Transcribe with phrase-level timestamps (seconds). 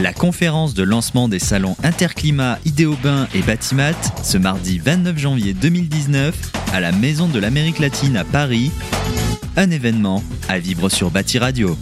[0.00, 3.92] La conférence de lancement des salons Interclimat, Idéobain et Batimat
[4.22, 6.34] ce mardi 29 janvier 2019
[6.72, 8.70] à la Maison de l'Amérique latine à Paris.
[9.56, 11.76] Un événement à vivre sur Bati Radio.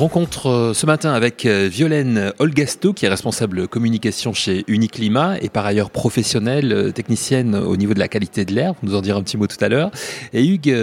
[0.00, 5.50] Rencontre euh, ce matin avec euh, Violaine Olgasto, qui est responsable communication chez Uniclimat et
[5.50, 8.72] par ailleurs professionnelle, euh, technicienne au niveau de la qualité de l'air.
[8.80, 9.90] Vous nous en direz un petit mot tout à l'heure.
[10.32, 10.74] Et Hugues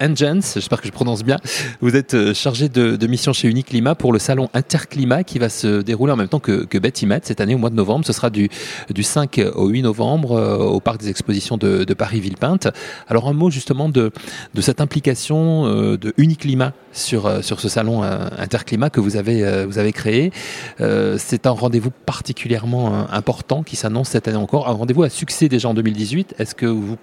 [0.00, 1.36] Engens, j'espère que je prononce bien,
[1.80, 6.12] vous êtes chargé de, mission chez Uniclimat pour le salon Interclimat qui va se dérouler
[6.12, 8.04] en même temps que, que Batimat cette année au mois de novembre.
[8.04, 8.48] Ce sera du,
[8.92, 12.66] du 5 au 8 novembre au Parc des Expositions de, de Paris-Villepinte.
[13.06, 14.10] Alors un mot justement de,
[14.52, 19.66] de cette implication de Uniclimat sur, sur ce salon Interclimat climat que vous avez, euh,
[19.66, 20.32] vous avez créé.
[20.80, 25.08] Euh, c'est un rendez-vous particulièrement euh, important qui s'annonce cette année encore, un rendez-vous à
[25.08, 26.34] succès déjà en 2018.
[26.38, 26.96] Est-ce que vous,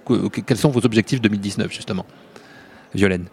[0.46, 2.06] quels sont vos objectifs 2019 justement?
[2.94, 3.26] Violaine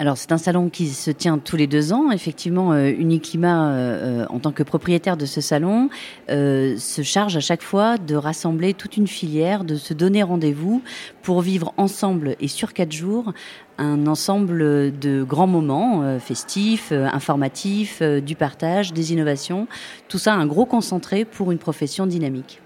[0.00, 2.10] alors c'est un salon qui se tient tous les deux ans.
[2.10, 5.90] Effectivement, euh, Uniclimat, euh, en tant que propriétaire de ce salon,
[6.30, 10.82] euh, se charge à chaque fois de rassembler toute une filière, de se donner rendez-vous
[11.22, 13.34] pour vivre ensemble et sur quatre jours
[13.76, 19.68] un ensemble de grands moments festifs, informatifs, du partage, des innovations.
[20.08, 22.60] Tout ça un gros concentré pour une profession dynamique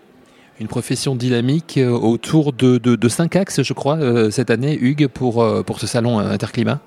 [0.60, 3.98] une profession dynamique autour de, de, cinq axes, je crois,
[4.30, 6.80] cette année, Hugues, pour, pour ce salon Interclimat?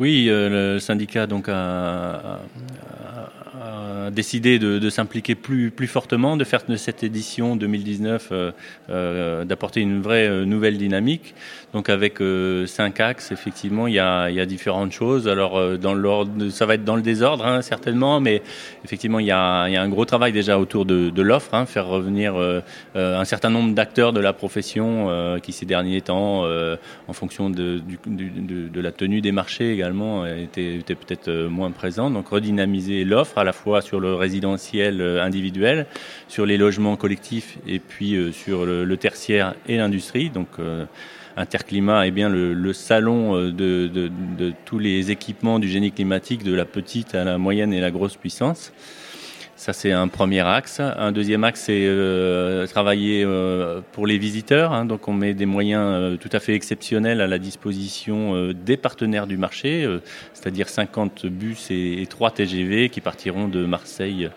[0.00, 2.40] Oui, euh, le syndicat donc a,
[4.10, 8.52] décidé de, s'impliquer plus, plus fortement, de faire cette édition 2019, euh,
[8.90, 11.34] euh, d'apporter une vraie nouvelle dynamique.
[11.72, 12.18] Donc avec
[12.66, 15.26] cinq axes, effectivement, il y a, différentes choses.
[15.26, 18.42] Alors dans l'ordre, ça va être dans le désordre hein, certainement, mais
[18.84, 22.34] effectivement, il y, a, un gros travail déjà autour de, l'offre, hein, faire revenir
[22.94, 27.80] un certain nombre d'acteurs de la profession qui ces derniers temps, en fonction de,
[28.74, 29.83] la tenue des marchés
[30.26, 32.10] étaient, étaient peut-être moins présents.
[32.10, 35.86] Donc redynamiser l'offre à la fois sur le résidentiel euh, individuel,
[36.28, 40.30] sur les logements collectifs et puis euh, sur le, tertiaire et l'industrie.
[40.30, 40.84] Donc euh,
[41.36, 47.14] Interclimat est bien le, salon de, tous les équipements du génie climatique, de la petite
[47.16, 48.72] à la moyenne et la grosse puissance.
[49.56, 50.80] Ça, c'est un premier axe.
[50.80, 54.72] Un deuxième axe, c'est euh, travailler euh, pour les visiteurs.
[54.72, 54.84] Hein.
[54.84, 59.28] donc, on met des moyens euh, tout à fait exceptionnels à la disposition des partenaires
[59.28, 59.88] du marché,
[60.32, 64.28] c'est-à-dire 50 bus et, et, 3 TGV qui partiront de Marseille,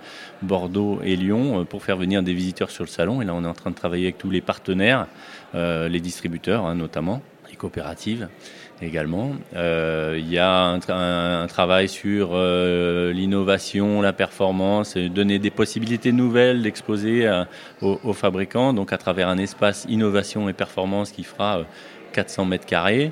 [0.44, 3.22] Bordeaux et Lyon pour faire venir des visiteurs sur le salon.
[3.22, 5.08] Et là, on est en train de travailler avec tous les partenaires,
[5.54, 8.28] les distributeurs hein, notamment, les coopératives
[8.82, 9.32] également.
[9.56, 16.62] Euh, il y a un, travail sur euh, l'innovation, la performance, donner des possibilités nouvelles
[16.62, 17.28] d'exposer
[17.82, 21.66] aux, aux, fabricants, donc à travers un espace innovation et performance qui fera
[22.14, 23.12] 400 euh, mètres carrés.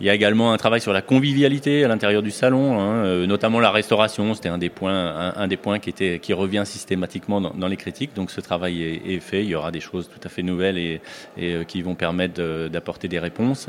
[0.00, 3.26] Il y a également un travail sur la convivialité à l'intérieur du salon, hein, euh,
[3.26, 4.34] notamment la restauration.
[4.34, 8.14] C'était un des points, un, des points qui était, qui revient systématiquement dans, les critiques.
[8.14, 9.42] Donc ce travail est, fait.
[9.42, 11.00] Il y aura des choses tout à fait nouvelles et,
[11.38, 13.68] et euh, qui vont permettre d'apporter des réponses.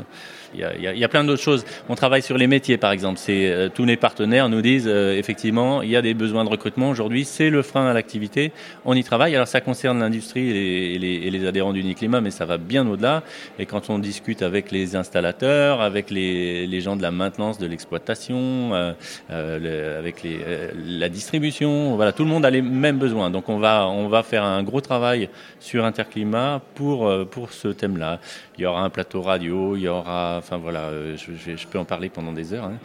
[0.54, 1.64] Il y a, il y a plein d'autres choses.
[1.88, 3.18] On travaille sur les métiers, par exemple.
[3.18, 6.90] C'est euh, tous les partenaires nous disent effectivement, il y a des besoins de recrutement
[6.90, 7.24] aujourd'hui.
[7.24, 8.52] C'est le frein à l'activité.
[8.84, 9.34] On y travaille.
[9.34, 13.22] Alors ça concerne l'industrie et, les, et les adhérents d'Uniclimat, mais ça va bien au-delà.
[13.58, 17.66] Et quand on discute avec les installateurs, avec les les, gens de la maintenance de
[17.66, 18.92] l'exploitation, euh,
[19.30, 21.96] euh, avec euh, la distribution.
[21.96, 23.30] Voilà, tout le monde a les mêmes besoins.
[23.30, 25.28] Donc on va, on va faire un gros travail
[25.60, 28.20] sur Interclimat pour, pour ce thème-là.
[28.56, 32.08] Il y aura un plateau radio, il y aura, enfin voilà, je, peux en parler
[32.08, 32.64] pendant des heures.
[32.64, 32.78] Hein.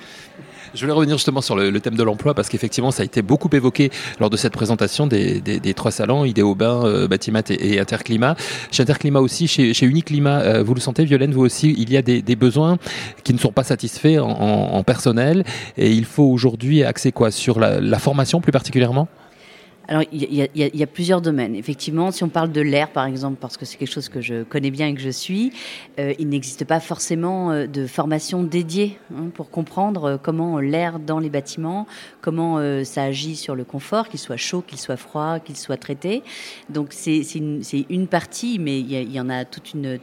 [0.74, 3.50] Je voulais revenir justement sur le, thème de l'emploi parce qu'effectivement ça a été beaucoup
[3.54, 8.36] évoqué lors de cette présentation des, trois salons, Idéobain, Batimat et, Interclimat.
[8.72, 12.02] Chez Interclimat aussi, chez, chez Uniclimat, vous le sentez Violaine, vous aussi, il y a
[12.02, 12.78] des besoins
[13.24, 15.44] qui ne sont pas satisfaits en, personnel.
[15.78, 17.32] Et il faut aujourd'hui axer quoi?
[17.32, 19.08] Sur la formation plus particulièrement?
[19.88, 21.56] Alors, il y, a, plusieurs domaines.
[21.56, 24.44] Effectivement, si on parle de l'air, par exemple, parce que c'est quelque chose que je
[24.44, 25.52] connais bien et que je suis,
[26.00, 31.00] euh, il n'existe pas forcément euh, de formation dédiée hein, pour comprendre euh, comment l'air
[31.00, 31.86] dans les bâtiments,
[32.22, 36.24] comment ça agit sur le confort, qu'il soit chaud, qu'il soit froid, qu'il soit traité.
[36.70, 40.00] Donc, c'est une, partie, mais il y, en a toute une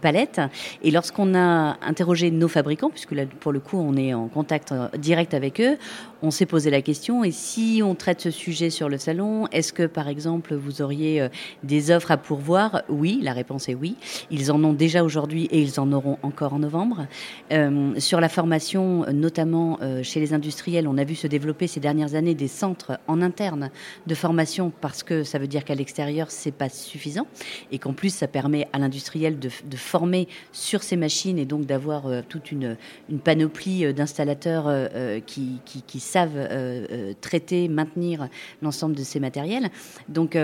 [0.00, 0.40] palette.
[0.82, 4.72] Et lorsqu'on a interrogé nos fabricants, puisque là, pour le coup, on est en contact
[4.98, 5.76] direct avec eux,
[6.26, 9.72] on s'est posé la question, et si on traite ce sujet sur le salon, est-ce
[9.72, 11.28] que par exemple vous auriez euh,
[11.62, 12.82] des offres à pourvoir?
[12.88, 13.94] Oui, la réponse est oui.
[14.32, 17.06] Ils en ont déjà aujourd'hui et ils en auront encore en novembre.
[17.52, 21.78] Euh, sur la formation, notamment euh, chez les industriels, on a vu se développer ces
[21.78, 23.70] dernières années des centres en interne
[24.08, 27.28] de formation parce que ça veut dire qu'à l'extérieur, c'est pas suffisant
[27.70, 32.04] et qu'en plus, ça permet à l'industriel de, former sur ces machines et donc d'avoir
[32.28, 32.76] toute une,
[33.10, 34.88] une panoplie d'installateurs
[35.26, 36.48] qui, qui, qui, savent
[37.20, 38.28] traiter, maintenir
[38.62, 39.70] l'ensemble de ces matériels.
[40.08, 40.36] Donc,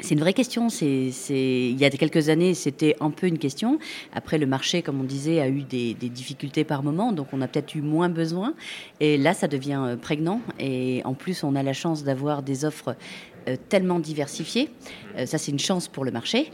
[0.00, 0.68] c'est une vraie question.
[0.68, 3.78] C'est, il y a quelques années, c'était un peu une question.
[4.12, 7.48] Après, le marché, comme on disait, a eu des, difficultés par moment, donc on a
[7.48, 8.54] peut-être eu moins besoin.
[9.00, 10.40] Et là, ça devient euh, prégnant.
[10.58, 12.94] Et en plus, on a la chance d'avoir des offres euh,
[13.68, 14.70] tellement diversifiées.
[15.16, 16.50] Euh, ça, c'est une chance pour le marché.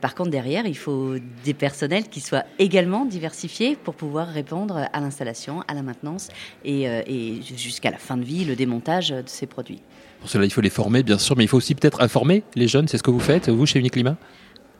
[0.00, 1.14] par contre, derrière, il faut
[1.44, 6.28] des personnels qui soient également diversifiés pour pouvoir répondre à l'installation, à la maintenance
[6.64, 9.80] et, et jusqu'à la fin de vie, le démontage de ces produits.
[10.20, 12.68] Pour cela, il faut les former, bien sûr, mais il faut aussi peut-être informer les
[12.68, 12.88] jeunes.
[12.88, 14.16] C'est ce que vous faites, vous, chez Uniclimat?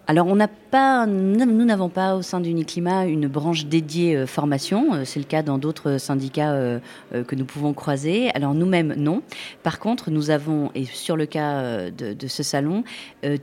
[0.06, 0.36] Alors, on
[0.70, 4.94] pas, nous n'avons pas au sein d'Uniclimat une branche dédiée euh, formation.
[4.94, 6.78] Euh, c'est le cas dans d'autres syndicats euh,
[7.26, 8.30] que nous pouvons croiser.
[8.34, 9.22] Alors, nous-mêmes, non.
[9.62, 12.84] Par contre, nous avons, et sur le cas de, ce salon,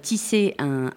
[0.01, 0.92] tissé un,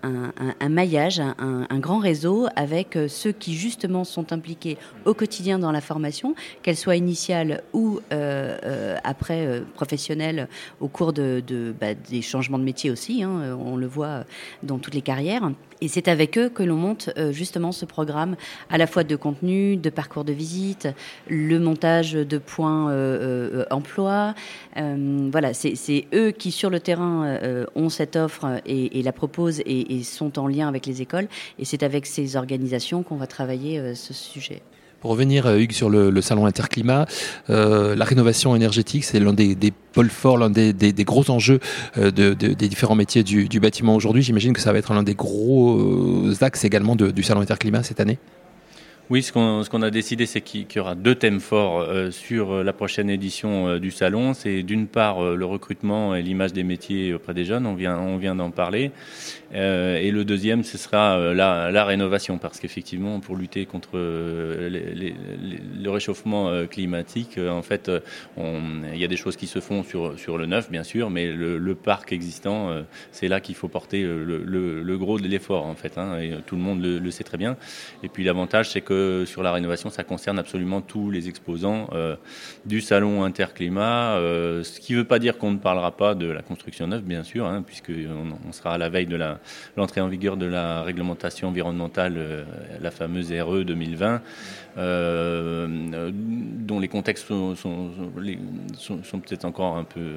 [0.69, 6.35] maillage, un, grand réseau avec ceux qui, justement, sont impliqués au quotidien dans la formation,
[6.63, 8.01] qu'elle soit initiale ou
[9.05, 10.49] après professionnelle
[10.81, 11.43] au cours de,
[11.81, 13.23] bah, des changements de métier aussi.
[13.23, 14.25] Hein, on le voit
[14.63, 15.50] dans toutes les carrières.
[15.81, 18.37] Et c'est avec eux que l'on monte euh, justement ce programme
[18.69, 20.89] à la fois de contenu, de parcours de visite,
[21.29, 24.35] le montage de points euh, euh, emploi.
[24.77, 27.39] voilà, c'est eux qui sur le terrain
[27.75, 31.29] ont cette offre et, la proposent et, et, sont en lien avec les écoles.
[31.59, 34.63] Et c'est avec ces organisations qu'on va travailler ce sujet.
[35.01, 37.07] Pour revenir, euh, Hugues, sur le, salon Interclimat,
[37.49, 39.57] euh, la rénovation énergétique, c'est l'un des,
[39.93, 41.59] pôles forts, l'un des, gros enjeux
[41.97, 44.23] euh, des différents métiers du, bâtiment aujourd'hui.
[44.23, 48.19] J'imagine que ça va être l'un des gros axes également du salon Interclimat cette année.
[49.11, 52.63] Oui, ce qu'on a décidé, c'est qu'il y aura deux thèmes forts euh, sur euh,
[52.63, 54.35] la prochaine édition euh, du salon.
[54.35, 58.53] C'est d'une part le recrutement et l'image des métiers auprès des jeunes, on vient, d'en
[58.53, 58.93] parler.
[59.53, 67.39] et le deuxième, ce sera la, rénovation, parce qu'effectivement, pour lutter contre le réchauffement climatique,
[67.39, 67.91] en fait,
[68.39, 71.75] il y a des choses qui se font sur, le neuf, bien sûr, mais le,
[71.75, 75.99] parc existant, c'est là qu'il faut porter le, gros de l'effort, en fait.
[75.99, 77.57] Hein, et tout le monde le, le sait très bien.
[78.05, 78.83] Et puis l'avantage, c'est
[79.27, 82.17] sur la rénovation, ça concerne absolument tous les exposants euh,
[82.65, 86.27] du salon Interclimat, euh, ce qui ne veut pas dire qu'on ne parlera pas de
[86.27, 89.19] la construction neuve, bien sûr, hein, puisqu'on on sera à la veille de
[89.77, 92.45] l'entrée en vigueur de la réglementation environnementale, euh,
[92.81, 94.23] la fameuse RE 2020.
[94.77, 100.17] dont les contextes sont peut-être encore un peu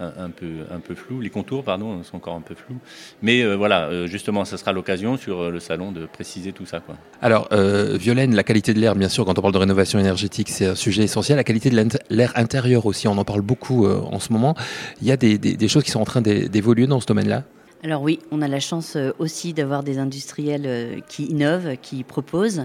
[0.00, 1.20] un, peu, un peu flou.
[1.20, 2.78] Les contours, pardon, sont encore un peu flous.
[3.22, 6.66] Mais euh, voilà, euh, justement, ce sera l'occasion sur euh, le salon de préciser tout
[6.66, 6.80] ça.
[6.80, 6.96] Quoi.
[7.20, 10.66] Alors, Violaine, la qualité de l'air, bien sûr, quand on parle de rénovation énergétique, c'est
[10.66, 11.36] un sujet essentiel.
[11.36, 14.54] La qualité de l'air intérieur aussi, on en parle beaucoup en ce moment.
[15.00, 17.44] Il y a des, des choses qui sont en train d'évoluer dans ce domaine-là?
[17.84, 22.64] Alors oui, on a la chance aussi d'avoir des industriels qui innovent, qui proposent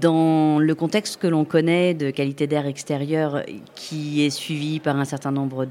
[0.00, 3.42] dans le contexte que l'on connaît de qualité d'air extérieur,
[3.74, 5.66] qui est suivi par un certain nombre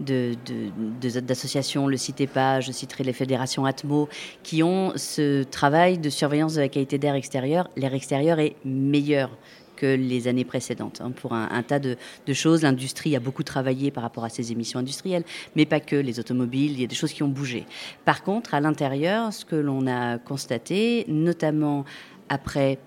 [0.00, 4.08] d'associations, le CITEPA, je citerai les fédérations Atmo,
[4.42, 9.30] qui ont ce travail de surveillance de la qualité d'air extérieur, l'air extérieur est meilleur
[9.76, 11.00] que les années précédentes.
[11.00, 11.96] Hein, pour un, tas de,
[12.26, 15.24] de choses, l'industrie a beaucoup travaillé par rapport à ses émissions industrielles,
[15.56, 15.96] mais pas que.
[15.96, 17.66] Les automobiles, il y a des choses qui ont bougé.
[18.04, 21.84] Par contre, à l'intérieur, ce que l'on a constaté, notamment
[22.28, 22.78] après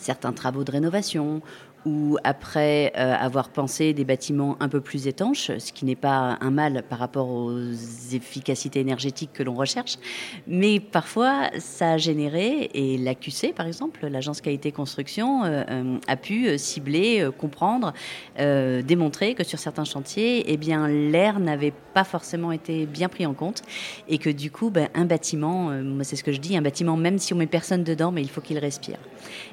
[0.00, 1.42] certains travaux de rénovation
[1.86, 6.36] ou après euh, avoir pensé des bâtiments un peu plus étanches, ce qui n'est pas
[6.40, 7.72] un mal par rapport aux
[8.12, 9.96] efficacités énergétiques que l'on recherche,
[10.46, 16.16] mais parfois ça a généré, et l'AQC par exemple, l'agence qualité construction, euh, euh, a
[16.16, 17.92] pu cibler, comprendre,
[18.36, 23.34] démontrer que sur certains chantiers, eh bien l'air n'avait pas forcément été bien pris en
[23.34, 23.62] compte,
[24.08, 25.70] et que du coup, ben, un bâtiment,
[26.02, 28.28] c'est ce que je dis, un bâtiment, même si on met personne dedans, mais il
[28.28, 28.98] faut qu'il respire.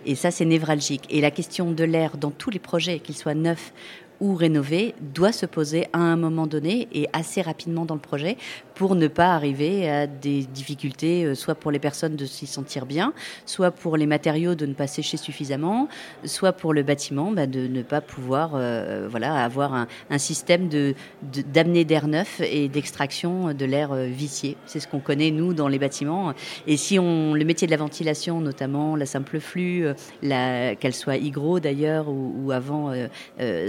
[0.05, 1.05] Et ça c'est névralgique.
[1.09, 3.73] Et la question de l'air dans tous les projets, qu'ils soient neufs
[4.19, 8.37] ou rénové doit se poser à un moment donné et assez rapidement dans le projet
[8.77, 12.85] pour ne pas arriver à des difficultés, euh, soit pour les personnes de s'y sentir
[12.85, 13.11] bien,
[13.47, 15.87] soit pour les matériaux de ne pas sécher suffisamment,
[16.25, 20.93] soit pour le bâtiment bah, de ne pas pouvoir euh, voilà, avoir un, système de,
[21.23, 24.57] d'amener d'air neuf et d'extraction de l'air euh, vicié.
[24.67, 26.33] C'est ce qu'on connaît, nous, dans les bâtiments.
[26.67, 29.87] Et si on, le métier de la ventilation, notamment la simple flux,
[30.21, 32.93] qu'elle soit hygro d'ailleurs ou avant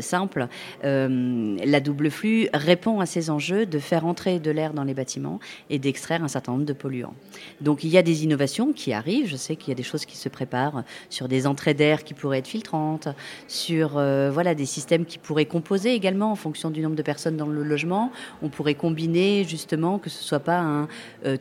[0.00, 4.85] simple, exemple, la double flux répond à ces enjeux de faire entrer de l'air dans
[4.85, 5.40] les bâtiments
[5.71, 7.14] et d'extraire un certain nombre de polluants.
[7.61, 9.28] Donc il y a des innovations qui arrivent.
[9.28, 12.14] Je sais qu'il y a des choses qui se préparent sur des entrées d'air qui
[12.14, 13.09] pourraient être filtrantes,
[13.47, 17.47] sur voilà des systèmes qui pourraient composer également en fonction du nombre de personnes dans
[17.47, 18.12] le logement.
[18.42, 20.88] On pourrait combiner justement que ce soit pas un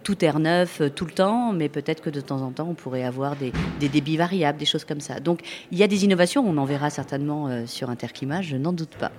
[0.03, 3.03] tout air neuf tout le temps, mais peut-être que de temps en temps on pourrait
[3.03, 5.19] avoir des, des débits variables, des choses comme ça.
[5.19, 6.43] Donc il y a des innovations.
[6.47, 9.11] On en verra certainement sur Interclimat, je n'en doute pas.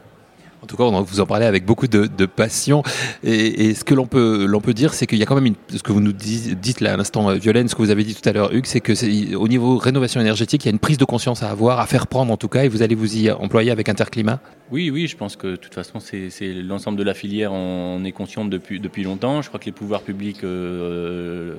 [0.61, 2.83] En tout cas, vous en parlez avec beaucoup de, passion.
[3.23, 5.55] Et, ce que l'on peut, l'on peut dire, c'est qu'il y a quand même une,
[5.69, 8.15] ce que vous nous dites là à l'instant, euh, Violaine, ce que vous avez dit
[8.15, 10.99] tout à l'heure, Hugues, c'est que au niveau rénovation énergétique, il y a une prise
[10.99, 13.31] de conscience à avoir, à faire prendre en tout cas, et vous allez vous y
[13.31, 14.41] employer avec Interclimat.
[14.71, 18.13] Oui, oui, je pense que de toute façon, c'est, l'ensemble de la filière, on est
[18.13, 19.43] conscient depuis, depuis longtemps.
[19.43, 21.55] Je crois que les pouvoirs publics, euh,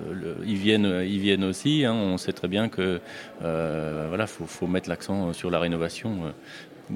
[0.46, 1.86] ils, viennent, ils viennent aussi.
[1.86, 1.94] Hein.
[1.94, 3.00] On sait très bien que
[3.44, 6.34] euh, voilà, faut, faut mettre l'accent sur la rénovation.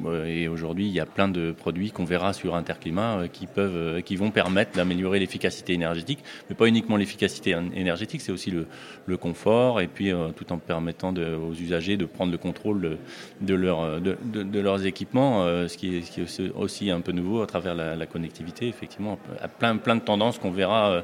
[0.06, 3.48] Euh, et aujourd'hui, il y a plein de produits qu'on verra sur Interclimat euh, qui
[3.48, 6.20] peuvent, euh, qui vont permettre d'améliorer l'efficacité énergétique,
[6.50, 8.68] mais pas uniquement l'efficacité énergétique, c'est aussi le,
[9.06, 12.98] le, confort et puis tout en permettant aux usagers de prendre le contrôle
[13.42, 17.12] de, leur, de, de, leurs équipements, ce qui, est, ce, qui est, aussi un peu
[17.12, 19.18] nouveau à travers la, la connectivité, effectivement,
[19.60, 21.04] plein, plein de tendances qu'on verra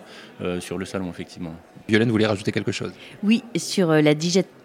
[0.60, 1.54] sur le salon, effectivement.
[1.88, 2.92] Violaine voulait rajouter quelque chose?
[3.24, 4.14] Oui, sur la,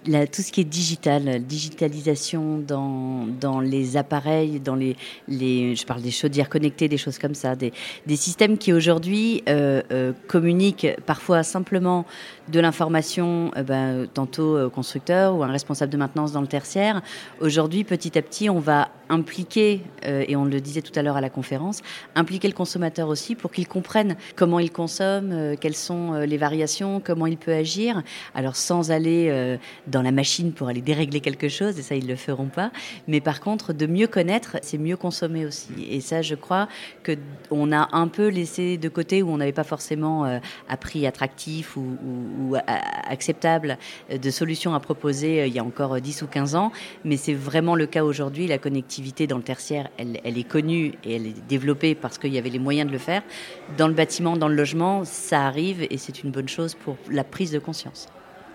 [0.07, 4.97] la, tout ce qui est digital, digitalisation dans, dans les appareils pareil dans les,
[5.27, 7.73] les, je parle des chaudières connectées, des choses comme ça, des,
[8.07, 12.07] des systèmes qui aujourd'hui euh, euh, communiquent parfois simplement
[12.49, 17.03] de l'information, euh, ben, tantôt au constructeur ou un responsable de maintenance dans le tertiaire.
[17.41, 21.21] Aujourd'hui, petit à petit, on va impliquer, et on le disait tout à l'heure à
[21.21, 21.83] la conférence,
[22.15, 27.27] impliquer le consommateur aussi pour qu'il comprenne comment il consomme, quelles sont les variations, comment
[27.27, 28.03] il peut agir.
[28.35, 32.17] Alors sans aller dans la machine pour aller dérégler quelque chose, et ça ils le
[32.17, 32.71] feront pas,
[33.09, 35.69] mais par contre de mieux connaître, c'est mieux consommer aussi.
[35.91, 36.69] Et ça, je crois
[37.03, 37.17] que
[37.51, 41.77] on a un peu laissé de côté où on n'avait pas forcément euh, appris attractif
[41.77, 42.57] ou,
[43.09, 43.79] acceptable
[44.11, 46.73] euh, de solutions à proposer euh, il y a encore 10 ou 15 ans.
[47.05, 48.47] Mais c'est vraiment le cas aujourd'hui.
[48.47, 52.39] La connectivité dans le tertiaire, elle est connue et elle est développée parce qu'il y
[52.39, 53.23] avait les moyens de le faire.
[53.77, 57.25] Dans le bâtiment, dans le logement, ça arrive et c'est une bonne chose pour la
[57.25, 58.09] prise de conscience.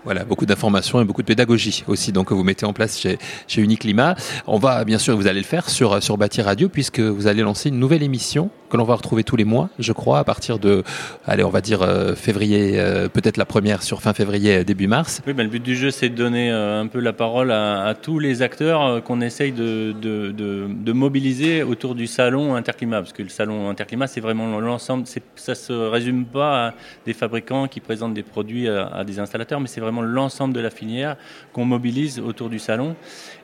[0.06, 3.18] Voilà, beaucoup d'informations et beaucoup de pédagogie aussi donc que vous mettez en place chez,
[3.48, 4.16] chez Uniclimat.
[4.48, 7.42] On va bien sûr, vous allez le faire sur, sur Bâti Radio puisque vous allez
[7.42, 10.60] lancer une nouvelle émission que l'on va retrouver tous les mois, je crois, à partir
[10.60, 10.84] de,
[11.26, 15.22] allez, on va dire euh, février, euh, peut-être la première sur fin février, début mars.
[15.28, 17.96] Oui, ben, le but du jeu, c'est de donner euh, un peu la parole à,
[18.00, 23.24] tous les acteurs qu'on essaye de, de, de, mobiliser autour du salon Interclimat, parce que
[23.24, 26.74] le salon Interclimat, c'est vraiment l'ensemble, ça se résume pas à
[27.06, 30.70] des fabricants qui présentent des produits à, à des installateurs, mais c'est l'ensemble de la
[30.70, 31.16] filière
[31.54, 32.96] qu'on mobilise autour du salon.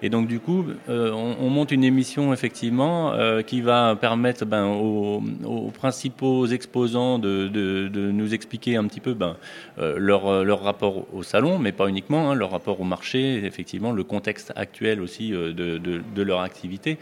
[0.01, 3.13] Et donc, du coup, on, on, monte une émission, effectivement,
[3.45, 5.05] qui va permettre ben, aux
[5.45, 9.37] aux, principaux exposants de, nous expliquer un petit peu ben,
[9.79, 13.91] euh, leur, leur, rapport au salon, mais pas uniquement, hein, leur rapport au marché, effectivement,
[13.91, 16.97] le contexte actuel aussi euh, de, leur activité.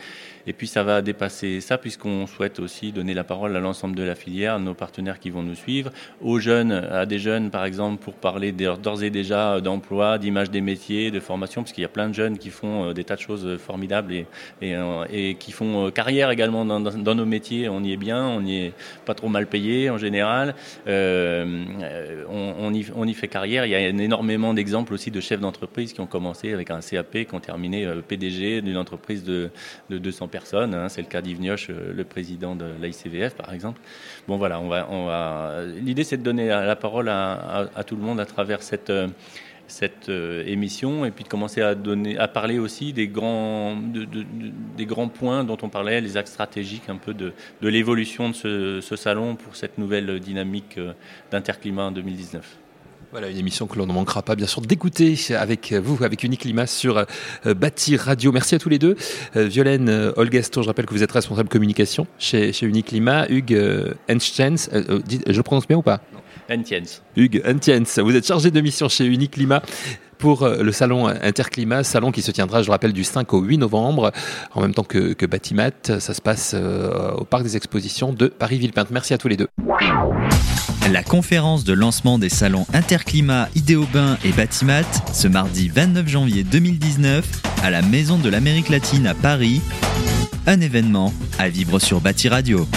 [0.45, 4.03] Et puis ça va dépasser ça, puisqu'on souhaite aussi donner la parole à l'ensemble de
[4.03, 8.03] la filière, nos partenaires qui vont nous suivre, aux jeunes, à des jeunes par exemple,
[8.03, 11.89] pour parler d'ores et déjà d'emploi, d'image des métiers, de formation, parce qu'il y a
[11.89, 14.25] plein de jeunes qui font euh, des tas de choses formidables et,
[15.11, 17.69] et, qui font carrière également dans, nos métiers.
[17.69, 18.73] On y est bien, on n'y est
[19.05, 20.55] pas trop mal payé en général,
[20.87, 23.65] euh, on, y, fait carrière.
[23.65, 27.25] Il y a énormément d'exemples aussi de chefs d'entreprise qui ont commencé avec un CAP,
[27.25, 29.49] qui ont terminé euh, PDG d'une entreprise de,
[29.89, 30.73] 200 personnes.
[30.73, 30.89] Hein.
[30.89, 33.79] C'est le cas d'Yves euh, le président de l'ICVF par exemple.
[34.27, 34.61] Bon voilà,
[35.81, 38.91] l'idée c'est de donner la parole à, tout le monde à travers cette
[39.73, 43.75] cette euh, émission et puis de commencer à, donner, à parler aussi des grands,
[44.77, 48.81] des grands points dont on parlait, les axes stratégiques un peu de, l'évolution de ce,
[48.81, 50.93] ce, salon pour cette nouvelle dynamique euh,
[51.31, 52.57] d'Interclimat en 2019.
[53.13, 56.65] Voilà une émission que l'on ne manquera pas bien sûr d'écouter avec vous, avec Uniclimat
[56.65, 58.31] sur euh, Bâtir Radio.
[58.31, 58.95] Merci à tous les deux.
[59.35, 63.27] Violaine Olgasto, je rappelle que vous êtes responsable communication chez, chez Uniclimat.
[63.29, 64.69] Hugues Henschens,
[65.27, 66.01] je prononce bien ou pas?
[66.49, 66.81] Entiens.
[67.15, 69.61] Hugues Entiens, vous êtes chargé de mission chez Uniclimat
[70.17, 73.57] pour euh, le salon Interclimat, salon qui se tiendra, je rappelle, du 5 au 8
[73.57, 74.11] novembre,
[74.53, 75.71] en même temps que, que Batimat.
[75.99, 78.89] Ça se passe euh, au Parc des Expositions de Paris-Villepinte.
[78.89, 79.47] Merci à tous les deux.
[80.91, 87.25] La conférence de lancement des salons Interclimat, Idéobain et Batimat, ce mardi 29 janvier 2019,
[87.63, 89.61] à la Maison de l'Amérique latine à Paris.
[90.45, 92.67] Un événement à vivre sur Bati Radio.